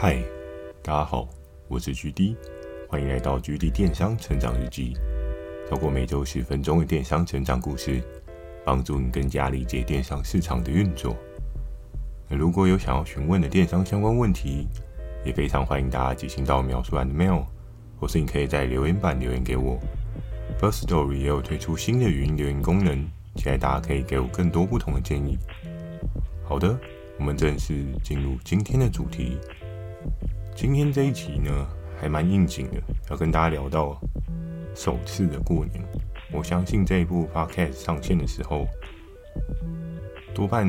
[0.00, 0.22] 嗨，
[0.80, 1.26] 大家好，
[1.66, 2.36] 我是 GD，
[2.88, 4.96] 欢迎来到 GD 电商成长日记。
[5.68, 8.00] 透过每周十分钟的电商成长故事，
[8.64, 11.16] 帮助你更加理解电商市场的运作。
[12.28, 14.68] 如果有想要询问的电商相关问题，
[15.24, 17.44] 也非常欢迎大家寄信到描述栏的 mail，
[17.98, 19.80] 或是你可以在留言板留言给我。
[20.60, 23.04] Firstory 也有推出新的语音留言功能，
[23.34, 25.36] 期待大家可以给我更多不同的建议。
[26.44, 26.78] 好的，
[27.18, 29.38] 我们正式进入今天的主题。
[30.54, 31.66] 今天这一集呢，
[32.00, 34.00] 还蛮应景的，要跟大家聊到
[34.74, 35.82] 首次的过年。
[36.32, 38.66] 我相信这一部 podcast 上线的时候，
[40.34, 40.66] 多半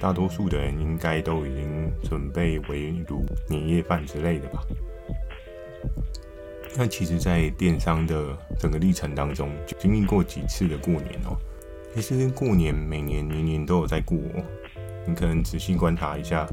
[0.00, 4.60] 大多数的人应该都已经准备围炉年夜饭之类的吧。
[6.76, 11.38] 那其实，在电商的整个历程当中，就经历过几次的过年哦。
[11.94, 14.18] 其实过年每年年年都有在过，
[15.06, 16.46] 你可能仔细观察一下。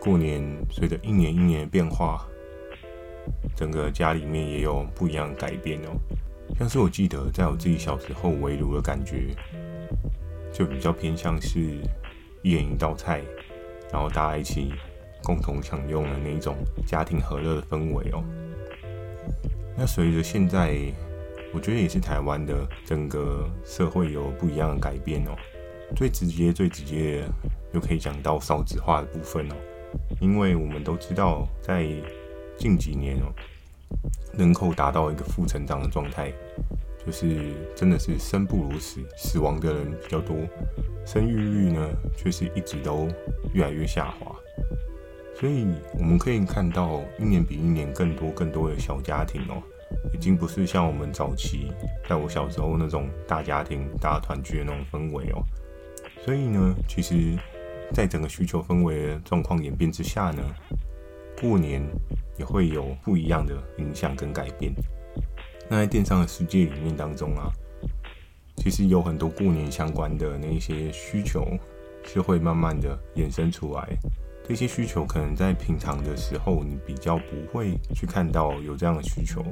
[0.00, 2.26] 过年随着一年一年的变化，
[3.54, 5.90] 整个家里面也有不一样的改变哦。
[6.58, 9.36] 像是我记得在我自己小时候围炉的感觉，
[10.52, 11.60] 就比较偏向是
[12.42, 13.22] 一人一道菜，
[13.92, 14.72] 然后大家一起
[15.22, 18.24] 共同享用的那种家庭和乐的氛围哦。
[19.76, 20.76] 那随着现在，
[21.52, 25.36] 我觉得也是台湾的整个社会有不一样的改变哦。
[25.94, 27.28] 最直接、最直接的，
[27.74, 29.54] 就可以讲到少子化的部分哦。
[30.20, 31.88] 因为我们都知道，在
[32.58, 33.32] 近几年哦，
[34.36, 36.30] 人口达到一个负成长的状态，
[37.04, 40.36] 就是真的是生不如死，死亡的人比较多，
[41.06, 43.08] 生育率呢却是一直都
[43.54, 44.36] 越来越下滑。
[45.34, 45.66] 所以
[45.98, 49.62] 我们可以看到，一年比一年更多更多的小家庭哦，
[50.12, 51.72] 已经不是像我们早期
[52.06, 55.42] 在我小时候那种大家庭大团聚的那种氛围哦。
[56.22, 57.38] 所以呢，其实。
[57.92, 60.42] 在整个需求氛围的状况演变之下呢，
[61.40, 61.82] 过年
[62.38, 64.72] 也会有不一样的影响跟改变。
[65.68, 67.50] 那在电商的世界里面当中啊，
[68.56, 71.46] 其实有很多过年相关的那一些需求
[72.04, 73.88] 是会慢慢的衍生出来。
[74.48, 79.44] 这些需求可能在平常的时候你比较不会去看到有这样的需求，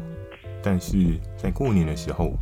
[0.60, 0.96] 但是
[1.36, 2.32] 在过年的时候，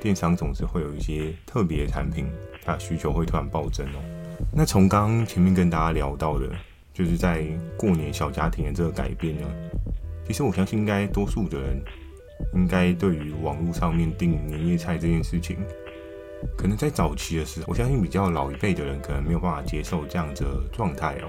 [0.00, 2.26] 电商总是会有一些特别的产品，
[2.64, 4.15] 它需求会突然暴增哦。
[4.52, 6.48] 那从刚刚前面跟大家聊到的，
[6.92, 7.44] 就是在
[7.76, 9.46] 过年小家庭的这个改变呢，
[10.26, 11.82] 其实我相信应该多数的人，
[12.54, 15.58] 应该对于网络上面订年夜菜这件事情，
[16.56, 21.28] 可能在早期的时候，我相信比较老一辈的人可能没有办法接受这样的状态哦，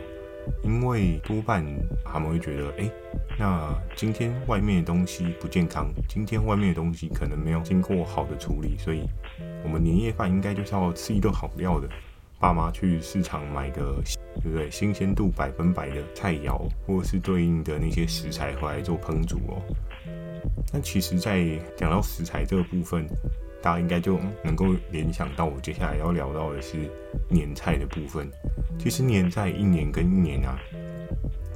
[0.64, 1.66] 因为多半
[2.06, 2.90] 他们会觉得，哎，
[3.38, 9.02] 那今天外面的东西不健康，今天外面的东西可能没有经过好的处理，所以
[9.64, 11.90] 我们年夜饭应该就是要吃一顿好料的。
[12.40, 14.00] 爸妈去市场买个，
[14.44, 14.70] 对不对？
[14.70, 19.62] 新鲜度百分百的菜肴，或者是对应的那些食材回来做烹煮哦。
[20.72, 21.44] 那其实，在
[21.76, 23.08] 讲到食材这个部分，
[23.60, 26.78] 大家应该就能够联想到我接下来要聊到的是
[27.28, 28.30] 年菜的部分。
[28.78, 30.60] 其实年菜一年跟一年啊，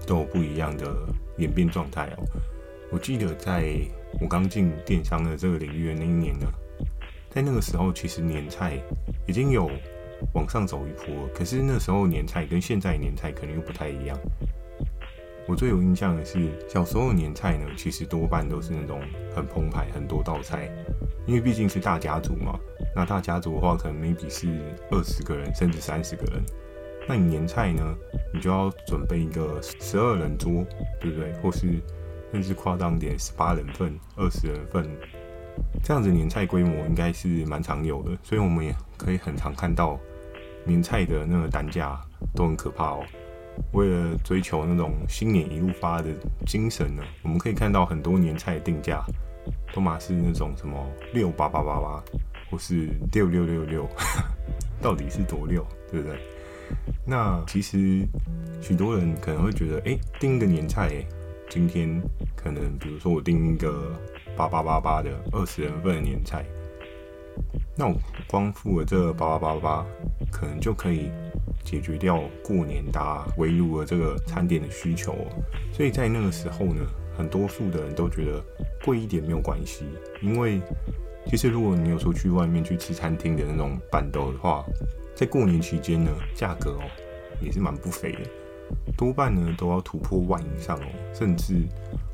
[0.07, 0.91] 都有不一样的
[1.37, 2.23] 演变状态哦。
[2.89, 3.75] 我记得在
[4.19, 6.47] 我刚进电商的这个领域的那一年呢，
[7.29, 8.79] 在那个时候，其实年菜
[9.27, 9.69] 已经有。
[10.33, 14.17] 往上走一波，可是那时候年菜跟现在年菜可能又不太一样。
[15.47, 19.01] 我最有印象的是小时候年菜呢，其实多半都是那种
[19.35, 20.71] 很澎湃、很多道菜，
[21.25, 22.57] 因为毕竟是大家族嘛。
[22.95, 24.47] 那大家族的话，可能 maybe 是
[24.91, 26.43] 二十个人甚至三十个人。
[27.07, 27.83] 那你年菜呢，
[28.33, 30.63] 你就要准备一个十二人桌，
[30.99, 31.33] 对不对？
[31.41, 31.81] 或是
[32.31, 34.87] 甚至夸张点，十八人份、二十人份。
[35.83, 39.99] 这样子年菜规模应该是蛮常有的，所以我们也可以很常看到。
[40.65, 41.99] 年菜的那个单价
[42.35, 43.03] 都很可怕哦。
[43.73, 46.09] 为了追求那种新年一路发的
[46.45, 49.03] 精神呢，我们可以看到很多年菜的定价
[49.73, 50.77] 都嘛是那种什么
[51.13, 52.03] 六八八八八，
[52.49, 53.87] 或是六六六六，
[54.81, 56.17] 到底是多六，对不对？
[57.05, 58.07] 那其实
[58.61, 60.89] 许多人可能会觉得，哎，订一个年菜，
[61.49, 62.01] 今天
[62.35, 63.91] 可能比如说我订一个
[64.37, 66.45] 八八八八的二十人份的年菜。
[67.81, 67.95] 那我
[68.27, 69.85] 光付了这八八八八，
[70.31, 71.09] 可能就可以
[71.63, 75.15] 解决掉过年大家围炉的这个餐点的需求。
[75.73, 76.85] 所以在那个时候呢，
[77.17, 78.39] 很多数的人都觉得
[78.85, 79.85] 贵一点没有关系，
[80.21, 80.61] 因为
[81.25, 84.63] 其实如果你有出去外面去吃餐厅的那种板豆的话，
[85.15, 86.83] 在过年期间呢，价格哦
[87.41, 88.19] 也是蛮不菲的，
[88.95, 90.85] 多半呢都要突破万以上哦，
[91.15, 91.55] 甚至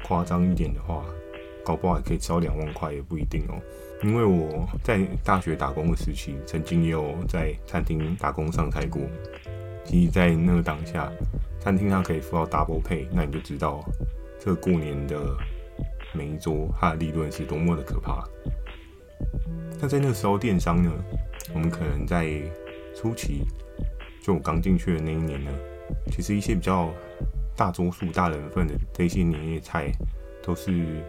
[0.05, 1.03] 夸张一点的话，
[1.65, 3.59] 搞不好还可以超两万块也不一定哦。
[4.03, 9.01] 因为我在大学打工的时期，曾经也有在餐厅打工上菜过。
[9.83, 11.11] 其实，在那个当下，
[11.59, 13.83] 餐厅它可以付到 double pay，那你就知道
[14.39, 15.17] 这过年的
[16.13, 18.23] 每一桌它的利润是多么的可怕。
[19.79, 20.91] 那在那个时候，电商呢，
[21.53, 22.29] 我们可能在
[22.95, 23.45] 初期，
[24.21, 25.51] 就我刚进去的那一年呢，
[26.11, 26.93] 其实一些比较
[27.55, 29.91] 大多数大人份的这些年夜菜，
[30.47, 31.03] 都是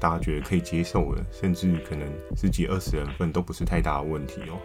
[0.00, 4.58] 大家觉得可以接受的，甚至可能十几二十人份都不是太大的问题哦。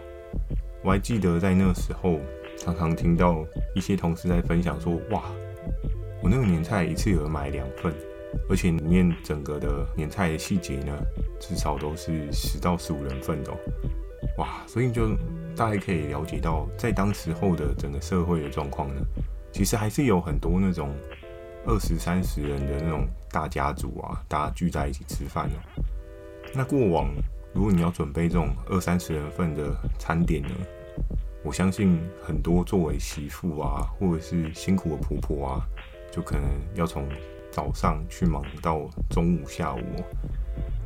[0.82, 2.18] 我还记得在那个时候，
[2.56, 3.44] 常常听到
[3.74, 5.22] 一些同事在分享说：“哇，
[6.22, 7.92] 我那个年菜一次有人买两份。”
[8.50, 10.92] 而且里面整个的年菜的细节呢，
[11.38, 13.52] 至少都是十到十五人份的，
[14.38, 14.64] 哇！
[14.66, 15.10] 所以就
[15.54, 19.00] 大家可以了解到，在当时候的整个社会的状况呢，
[19.52, 20.90] 其实还是有很多那种
[21.66, 25.82] 二十三十人的那种大家族啊，大家聚在一起吃饭喔。
[26.54, 27.10] 那过往
[27.52, 30.50] 如果你要准备这种二三十人份的餐点呢，
[31.42, 35.66] 我相信很多作为媳妇啊，或者是辛苦的婆婆啊，
[36.12, 36.44] 就可能
[36.74, 37.08] 要从
[37.50, 39.80] 早上去忙到中午、下午，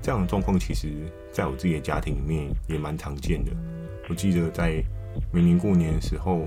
[0.02, 0.88] 这样的状况，其实
[1.32, 3.50] 在我自己的家庭里面也蛮常见的。
[4.08, 4.82] 我记得在
[5.32, 6.46] 每年过年的时候，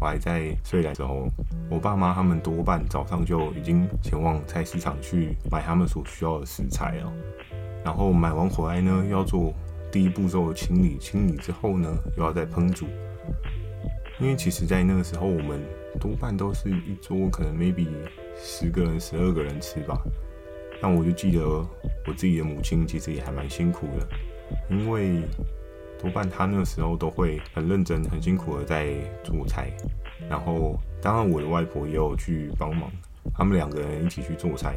[0.00, 1.28] 我还在睡的时候，
[1.70, 7.12] 我爸妈他们多半早上就已经前往菜市场去买他们所需要的食材了。
[7.84, 9.52] 然后买完回来呢，要做
[9.90, 12.86] 第一步骤的清理，清理之后呢，又要再烹煮。
[14.18, 15.60] 因为其实，在那个时候，我们
[16.00, 17.86] 多半都是一桌，可能 maybe
[18.36, 20.00] 十个人、十二个人吃吧。
[20.80, 24.08] 但我就记得我自己的母亲其实也还蛮辛苦的，
[24.68, 25.22] 因为
[26.00, 28.94] 多半她那个时候都会很认真、很辛苦的在
[29.24, 29.70] 做菜。
[30.28, 32.90] 然后，当然我的外婆也有去帮忙，
[33.34, 34.74] 他们两个人一起去做菜。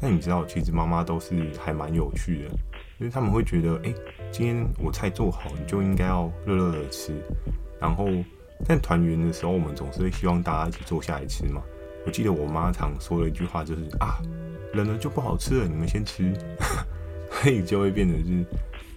[0.00, 2.50] 但你知道，其实妈妈都是还蛮有趣的，
[2.98, 3.94] 因为他们会觉得，哎，
[4.30, 7.12] 今天我菜做好，你就应该要热热的吃，
[7.80, 8.06] 然后。
[8.66, 11.60] 但团圆的时候，我们总是会希望大家一起坐下来吃嘛。
[12.06, 14.22] 我记得我妈常说的一句话，就是啊，
[14.72, 16.32] 冷了就不好吃了，你们先吃。
[17.30, 18.46] 所以就会变成是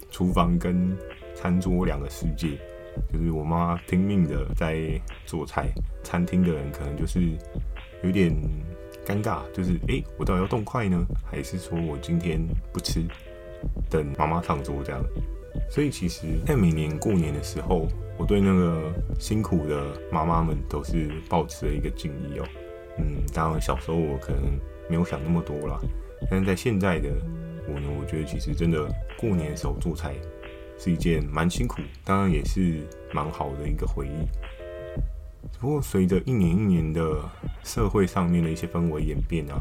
[0.09, 0.95] 厨房跟
[1.39, 2.57] 餐桌两个世界。
[3.13, 5.69] 就是我妈拼命的在做菜，
[6.03, 7.19] 餐厅的人可能就是
[8.03, 8.33] 有点
[9.05, 12.41] 尴尬，就是诶、我到底要动筷呢，还是说我今天
[12.73, 13.03] 不吃，
[13.87, 14.99] 等妈妈上桌这样。
[15.69, 17.87] 所以其实，在每年过年的时候，
[18.17, 22.45] 我对那个辛苦的妈妈们都是抱持了一个敬意哦。
[22.97, 25.79] 嗯，当然小时候我可能没有想那么多啦，
[26.31, 27.09] 但是在现在的
[27.67, 28.87] 我呢，我觉得其实真的
[29.19, 30.15] 过年的时候做菜
[30.77, 34.27] 是一件蛮辛苦，当然也是蛮好的一个回忆。
[35.59, 37.21] 不过随着一年一年的
[37.63, 39.59] 社会上面的一些氛围演变啊，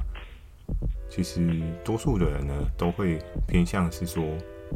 [1.08, 4.22] 其实多数的人呢都会偏向是说。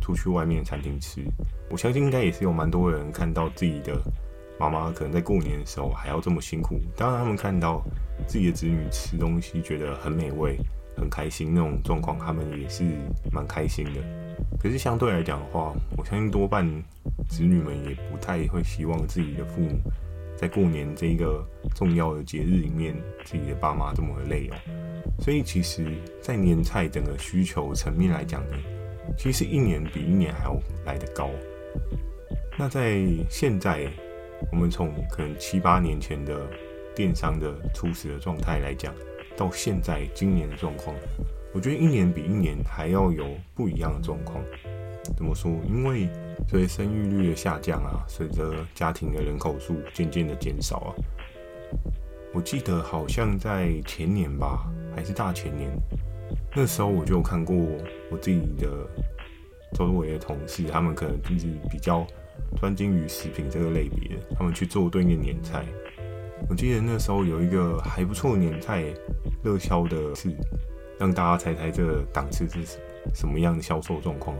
[0.00, 1.20] 出去外面餐厅吃，
[1.68, 4.00] 我相信应该也是有蛮多人看到自己的
[4.56, 6.78] 妈妈可能在过年的时候还要这么辛苦。
[6.96, 7.82] 当然，他们看到
[8.24, 10.56] 自己的子女吃东西觉得很美味、
[11.00, 12.84] 很开心那种状况，他们也是
[13.32, 14.00] 蛮开心的。
[14.60, 16.64] 可是相对来讲的话，我相信多半
[17.28, 19.78] 子女们也不太会希望自己的父母
[20.36, 21.44] 在过年这一个
[21.74, 22.94] 重要的节日里面，
[23.24, 24.56] 自己的爸妈这么的累哦。
[25.20, 25.84] 所以，其实，
[26.22, 28.56] 在年菜整个需求层面来讲呢。
[29.18, 30.56] 其实一年比一年还要
[30.86, 31.28] 来得高。
[32.58, 33.90] 那在现在，
[34.52, 36.46] 我们从可能七八年前的
[36.94, 38.94] 电商的初始的状态来讲，
[39.40, 40.94] 到现在今年的状况，
[41.54, 44.44] 我觉得一年比一年还要有不一样的状况。
[45.16, 45.50] 怎么说？
[45.66, 46.10] 因为
[46.46, 50.90] 随着生育率的下降啊，随着家庭的人口数渐渐的减少啊，
[52.34, 55.70] 我记得好像在前年吧，还是大前年。
[56.54, 57.56] 那时候我就看过
[58.10, 58.68] 我自己的
[59.72, 62.06] 周围的同事，他们可能就是比较
[62.60, 65.64] 专精于食品这个类别，他们去做对应的年菜。
[66.48, 68.84] 我记得那时候有一个还不错的年菜
[69.42, 70.30] 热销的是，
[70.98, 72.78] 让大家猜猜这档次是
[73.14, 74.36] 什么样的销售状况。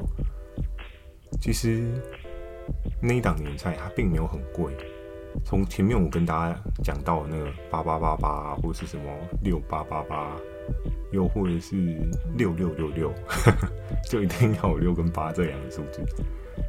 [1.41, 1.85] 其实
[3.01, 4.73] 那一档年菜它并没有很贵，
[5.45, 9.05] 从前面我跟大家讲到那个八八八八或是什么
[9.43, 10.37] 六八八八。
[11.11, 11.99] 又或者是
[12.37, 13.13] 六六六六，
[14.09, 16.01] 就一定要有六跟八这两个数字。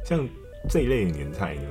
[0.04, 0.28] 像
[0.68, 1.62] 这一类的年菜呢，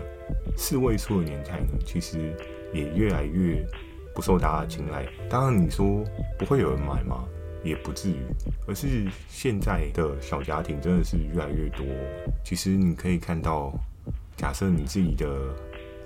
[0.56, 2.34] 四位数的年菜呢，其实
[2.74, 3.66] 也越来越
[4.14, 5.06] 不受大家青睐。
[5.30, 6.04] 当然，你说
[6.38, 7.26] 不会有人买吗？
[7.64, 8.18] 也不至于。
[8.68, 11.86] 而是现在的小家庭真的是越来越多。
[12.44, 13.72] 其实你可以看到，
[14.36, 15.28] 假设你自己的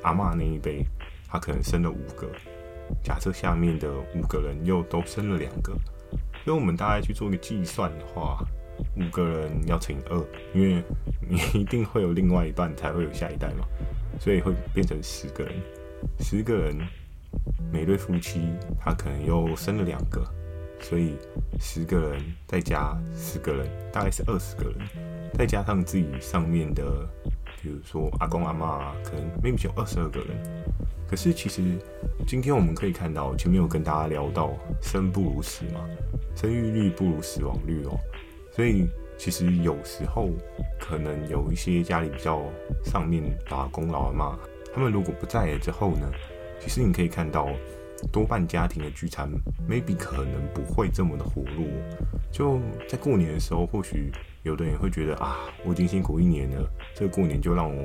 [0.02, 0.84] 阿嬷那一辈，
[1.28, 2.30] 他可能生了五个，
[3.04, 5.74] 假设下面的五个人又都生了两个。
[6.44, 8.46] 所以我们大概去做个计算的话，
[8.98, 10.84] 五个人要乘以二，因为
[11.28, 13.66] 你一定会有另外一半才会有下一代嘛，
[14.20, 15.54] 所以会变成十个人。
[16.20, 16.78] 十个人
[17.72, 20.24] 每对夫妻他可能又生了两个，
[20.80, 21.16] 所以
[21.60, 24.88] 十个人再加十个人，大概是二十个人，
[25.34, 26.84] 再加上自己上面的，
[27.62, 30.66] 比如说阿公阿嬷啊，可能 maybe 有二十二个人。
[31.08, 31.62] 可是其实
[32.26, 35.88] 今天我们可以看到，前面有跟大家聊到生不如死嘛，
[36.36, 38.00] 生育率不如死亡率哦，
[38.52, 40.30] 所以其实有时候
[40.80, 42.42] 可能有一些家里比较
[42.84, 44.36] 上面打工老阿嬷，
[44.76, 46.12] 他们如果不在了之后呢，
[46.60, 47.48] 其实你可以看到
[48.12, 49.30] 多半家庭的聚餐
[49.70, 51.66] ，maybe 可能不会这么的活络。
[52.30, 54.12] 就在过年的时候，或许
[54.44, 57.84] 有的人会觉得啊，我已经辛苦一年了，这个过年就让我。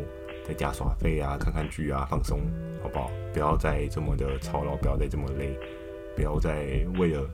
[0.48, 2.40] 在家耍废啊，看看剧啊，放松，
[2.82, 3.08] 好不好？
[3.32, 5.56] 不要再这么的操劳，不要再这么累，
[6.16, 6.66] 不要再
[6.98, 7.24] 为了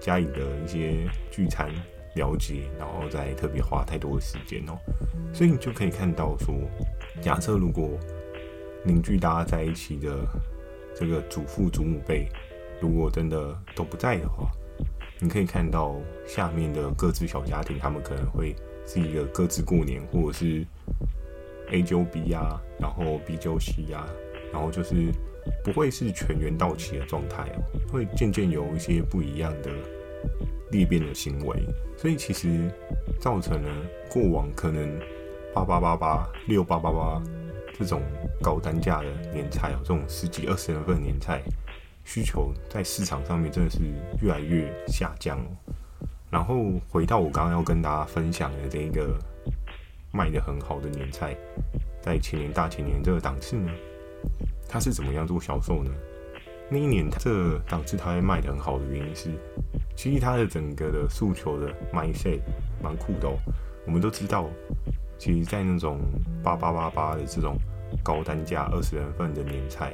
[0.00, 1.68] 家里的一些聚餐
[2.14, 4.78] 了解，然后再特别花太多的时间哦。
[5.34, 6.54] 所以你就可以看到说，
[7.20, 7.90] 假设如果
[8.86, 10.24] 凝聚大家在一起的
[10.94, 12.28] 这个祖父祖母辈，
[12.80, 14.48] 如果真的都不在的话，
[15.18, 18.54] 你可以看到下面的各自小家庭，他们可能会
[18.86, 20.64] 是一个各自过年，或者是。
[21.72, 24.06] A 揪 B 呀，然后 B 揪 C 呀，
[24.52, 25.10] 然后就是
[25.64, 27.58] 不会是全员到齐的状态哦，
[27.90, 29.72] 会渐渐有一些不一样的
[30.70, 31.60] 裂变的行为，
[31.96, 32.70] 所以其实
[33.18, 33.68] 造成了
[34.08, 34.96] 过往可能
[35.52, 37.20] 八八八八六八八八
[37.78, 38.02] 这种
[38.42, 41.42] 高单价的年菜哦，这种十几二十人份的年菜
[42.04, 43.78] 需求在市场上面真的是
[44.22, 45.74] 越来越下降哦。
[46.30, 49.18] 然后回到我刚刚要跟大家分享的这一个。
[50.12, 51.36] 卖得很好的年菜，
[52.00, 53.70] 在前年、大前年这个档次呢，
[54.66, 55.90] 它是怎么样做销售呢？
[56.70, 59.28] 那一年这档次它会卖得很好的原因是，
[59.94, 62.40] 其实它的整个的诉求的 mindset
[62.82, 63.36] 蛮酷的哦。
[63.84, 64.48] 我们都知道，
[65.18, 66.00] 其实，在那种
[66.42, 67.56] 八八八八的这种
[68.02, 69.92] 高单价二十人份的年菜，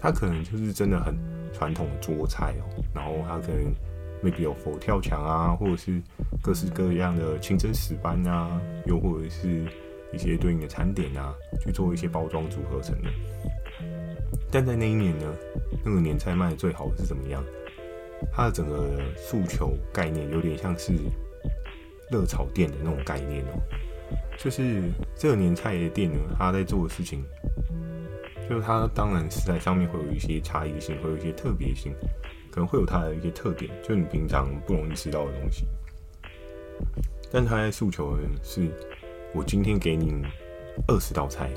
[0.00, 1.16] 它可能就是真的很
[1.52, 3.72] 传统的桌菜哦，然后它可能。
[4.20, 6.02] maybe 有佛跳墙啊，或者是
[6.42, 9.64] 各式各样的清真石斑啊，又或者是
[10.12, 13.08] 一些对应的餐点啊，去做一些包装组合成的。
[14.50, 15.32] 但在那一年呢，
[15.84, 17.44] 那个年菜卖的最好的是怎么样？
[18.32, 20.92] 它的整个诉求概念有点像是
[22.10, 23.62] 热炒店的那种概念哦，
[24.38, 24.82] 就是
[25.16, 27.24] 这个年菜的店呢，他在做的事情，
[28.48, 31.92] 就是他当然是在上面会有一些差异性，会有一些特别性。
[32.50, 35.66] 可能会有它的一些特点，就你平常不容易吃到的东西。
[37.30, 38.68] 但他在诉求的是，
[39.34, 40.14] 我今天给你
[40.88, 41.50] 二十道菜，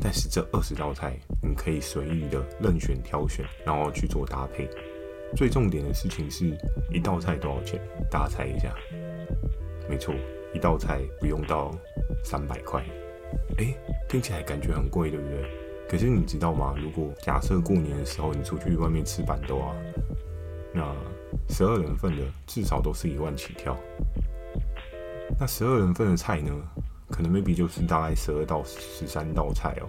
[0.00, 4.68] 但是这二十道菜你可以随意的任选挑选，然后去做搭配。
[5.36, 6.52] 最重点的事情是
[6.90, 7.80] 一道菜多少钱？
[8.10, 8.74] 大家猜一下。
[9.88, 10.12] 没错，
[10.54, 11.70] 一道菜不用到
[12.24, 12.82] 三百块。
[13.58, 13.74] 哎，
[14.08, 15.44] 听起来感觉很贵，对不对？
[15.88, 16.74] 可是你知道吗？
[16.80, 19.74] 如果假设过年的时候你出去外面吃板豆啊。
[20.76, 20.92] 那
[21.48, 23.76] 十二人份的至少都是一万起跳。
[25.38, 26.50] 那十二人份的菜呢，
[27.10, 29.86] 可能 maybe 就是大概十二到十三道菜哦。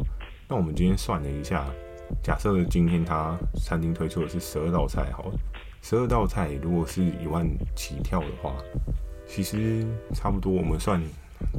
[0.48, 1.66] 那我们今天算了一下，
[2.22, 5.40] 假设今天他餐厅推出的是十二道菜，好了，
[5.82, 8.54] 十二道菜如果是一万起跳的话，
[9.28, 11.02] 其实差不多我们算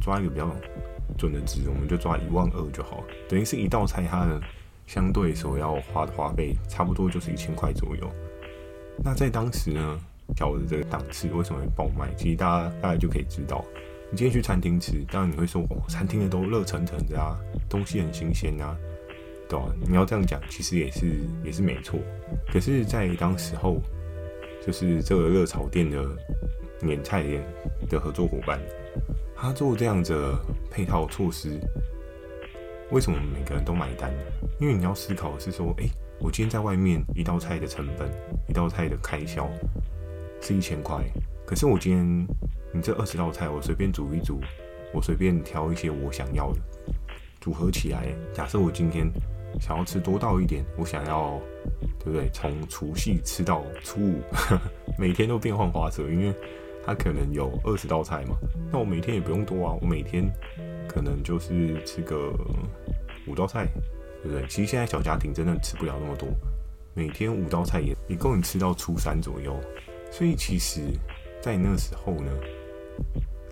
[0.01, 0.49] 抓一个比较
[1.17, 4.41] 准的值，我们就抓一万二就好，等于是一道菜它的
[4.85, 8.09] 相对所要花的花费，差不多就是一千块左右。
[9.03, 9.99] 那在当时呢，
[10.35, 12.13] 小的这个档次为什么会爆卖？
[12.15, 13.63] 其实大家大概就可以知道，
[14.09, 17.37] 你今天去餐厅吃，当然你会说哦，餐厅的都热腾腾的啊，
[17.69, 18.75] 东西很新鲜啊，
[19.47, 19.65] 对吧？
[19.87, 21.99] 你要这样讲，其实也是也是没错。
[22.51, 23.81] 可是，在当时候，
[24.65, 26.03] 就是这个热炒店的
[26.81, 27.43] 免菜店
[27.89, 28.59] 的合作伙伴，
[29.35, 30.37] 他做这样的
[30.69, 31.59] 配套措施，
[32.91, 34.23] 为什么每个人都买单呢？
[34.59, 35.85] 因为你要思考的是说，哎。
[36.19, 38.09] 我今天在外面一道菜的成本，
[38.49, 39.47] 一道菜的开销
[40.41, 40.97] 是一千块。
[41.45, 42.27] 可是我今天
[42.73, 44.41] 你这二十道菜，我随便煮一煮，
[44.91, 46.59] 我随便挑一些我想要的
[47.39, 48.07] 组合起来。
[48.33, 49.07] 假设我今天
[49.61, 51.39] 想要吃多道一点，我想要
[51.99, 52.27] 对不对？
[52.33, 54.19] 从除夕吃到初五，
[54.97, 56.33] 每天都变换花色，因为
[56.87, 58.35] 它可能有二十道菜嘛。
[58.71, 60.27] 那我每天也不用多啊，我每天
[60.87, 62.33] 可能就是吃个
[63.27, 63.67] 五道菜。
[64.23, 64.47] 对不对？
[64.47, 66.27] 其实现在小家庭真的吃不了那么多，
[66.95, 69.55] 每天五道菜也也够你吃到初三左右。
[70.11, 70.81] 所以其实，
[71.39, 72.31] 在那时候呢，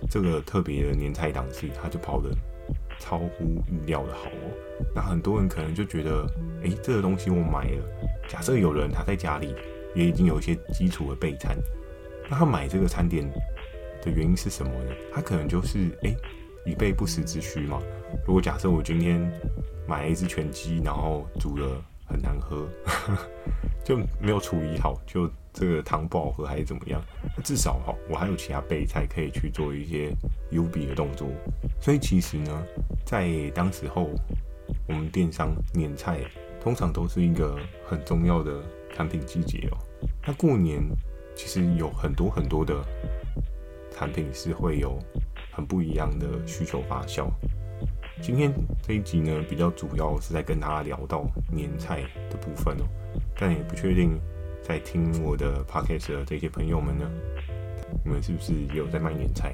[0.10, 2.32] 这个特别的年菜档次，它就跑得
[3.00, 4.52] 超乎预料的好哦。
[4.94, 6.26] 那很多人可能就觉得，
[6.64, 7.86] 哎，这个东西我买了。
[8.28, 9.54] 假设有人他在家里
[9.94, 11.56] 也已经有一些基础的备餐，
[12.30, 13.30] 那他买这个餐点
[14.02, 14.92] 的原因是什么呢？
[15.14, 16.16] 他可能就是，哎，
[16.66, 17.82] 以备不时之需嘛。
[18.26, 19.20] 如果假设我今天
[19.88, 22.68] 买了一只全鸡，然后煮了很难喝，
[23.84, 27.02] 就没有处理好，就这个汤不好喝还是怎么样？
[27.36, 30.12] 那至少哈，我还有其他备菜可以去做一些
[30.52, 31.28] 优比的动作。
[31.82, 32.64] 所以其实呢，
[33.06, 34.10] 在当时候，
[34.88, 36.20] 我们电商年菜
[36.62, 38.64] 通常都是一个很重要的
[38.96, 39.78] 产品季节哦。
[40.26, 40.82] 那过年
[41.36, 42.84] 其实有很多很多的
[43.92, 44.98] 产品是会有
[45.52, 47.28] 很不一样的需求发酵。
[48.22, 52.86] 今天这一集呢，比较主要是在跟大家聊到年菜的部分哦，
[53.38, 54.18] 但也不确定
[54.64, 57.06] 在听我的 podcast 的这些朋友们呢，
[58.06, 59.54] 你们是不是也有在卖年菜？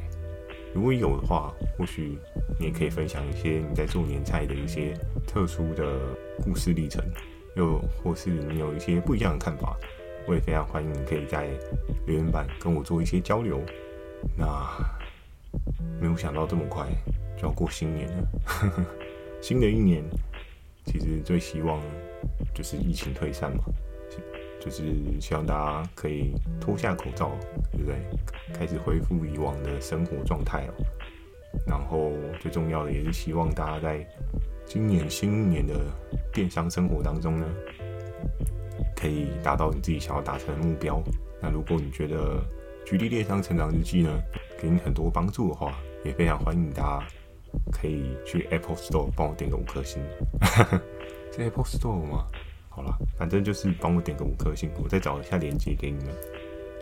[0.74, 2.18] 如果有的话，或许
[2.60, 4.94] 你也可以分享一些你在做年菜的一些
[5.28, 7.04] 特殊的故事历程，
[7.56, 9.76] 又或是你有一些不一样的看法，
[10.28, 11.50] 我也非常欢迎你可以在
[12.06, 13.62] 留言板跟我做一些交流。
[14.38, 14.46] 那
[16.00, 16.88] 没有想到这么快。
[17.38, 18.28] 就要过新年了，
[19.42, 20.04] 新的一年
[20.86, 21.82] 其实最希望
[22.54, 23.64] 就是疫情退散嘛，
[24.60, 27.32] 就是希望大家可以脱下口罩，
[27.72, 27.96] 对不对？
[28.54, 30.74] 开始恢复以往的生活状态哦。
[31.66, 34.08] 然后最重要的也是希望大家在
[34.68, 35.74] 今年新一年的
[36.32, 37.48] 电商生活当中呢，
[39.02, 41.02] 可以达到你自己想要达成的目标。
[41.42, 42.40] 那如果你觉得
[42.88, 44.22] 《GD 电商成长日记》呢，
[44.62, 45.74] 给你很多帮助的话，
[46.06, 47.08] 也非常欢迎大家。
[47.70, 50.02] 可以去 Apple Store 帮我点个五颗星，
[51.36, 52.26] 是 Apple Store 吗？
[52.70, 56.16] 好了，反正就是帮我点个五颗星，我再找一下链接给你们。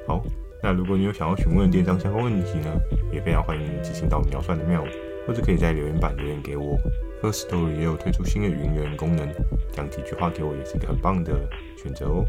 [0.08, 0.24] 好，
[0.62, 2.80] 那如果你有想要询问电商相关问题呢，
[3.12, 4.88] 也非常欢迎你寄信到秒算的 mail，
[5.26, 6.78] 或者可以在留言板留言给我。
[7.22, 9.28] First Story 也有推出新的语音功能，
[9.74, 11.34] 讲几句话给我也是一个很棒的
[11.78, 12.26] 选择哦。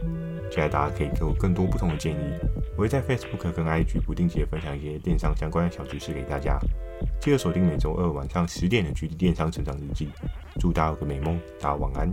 [0.50, 2.34] 期待大家可以给我更多不同的建议，
[2.76, 6.58] 我会在 Facebook 跟 IG 不定期的分享一些电商相关的小知识给大家。
[7.20, 10.06] 记得锁定每周二晚上十点的《GD 电商成长日记》，
[10.58, 12.12] 祝大家有个美梦，大家晚安。